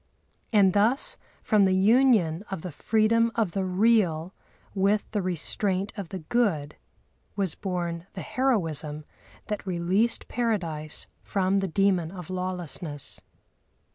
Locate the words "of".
2.49-2.63, 3.35-3.51, 5.95-6.09, 12.11-12.31